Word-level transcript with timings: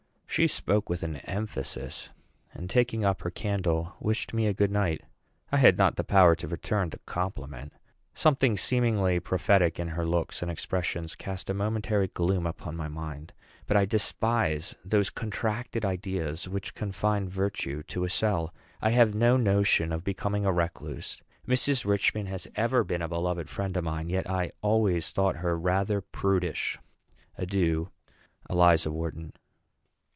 She 0.33 0.47
spoke 0.47 0.87
with 0.89 1.03
an 1.03 1.17
emphasis, 1.17 2.07
and, 2.53 2.69
taking 2.69 3.03
up 3.03 3.21
her 3.23 3.29
candle, 3.29 3.97
wished 3.99 4.33
me 4.33 4.47
a 4.47 4.53
good 4.53 4.71
night. 4.71 5.03
I 5.51 5.57
had 5.57 5.77
not 5.77 5.97
power 6.07 6.37
to 6.37 6.47
return 6.47 6.89
the 6.89 6.99
compliment. 6.99 7.73
Something 8.15 8.55
seemingly 8.57 9.19
prophetic 9.19 9.77
in 9.77 9.89
her 9.89 10.05
looks 10.05 10.41
and 10.41 10.49
expressions 10.49 11.15
cast 11.15 11.49
a 11.49 11.53
momentary 11.53 12.07
gloom 12.07 12.45
upon 12.45 12.77
my 12.77 12.87
mind; 12.87 13.33
but 13.67 13.75
I 13.75 13.83
despise 13.83 14.73
those 14.85 15.09
contracted 15.09 15.83
ideas 15.83 16.47
which 16.47 16.75
confine 16.75 17.27
virtue 17.27 17.83
to 17.89 18.05
a 18.05 18.09
cell. 18.09 18.53
I 18.81 18.91
have 18.91 19.13
no 19.13 19.35
notion 19.35 19.91
of 19.91 20.05
becoming 20.05 20.45
a 20.45 20.53
recluse. 20.53 21.21
Mrs. 21.45 21.83
Richman 21.83 22.27
has 22.27 22.47
ever 22.55 22.85
been 22.85 23.01
a 23.01 23.09
beloved 23.09 23.49
friend 23.49 23.75
of 23.75 23.83
mine; 23.83 24.07
yet 24.07 24.29
I 24.29 24.51
always 24.61 25.11
thought 25.11 25.35
her 25.43 25.59
rather 25.59 25.99
prudish. 25.99 26.79
Adieu. 27.37 27.89
ELIZA 28.49 28.93
WHARTON. 28.93 29.33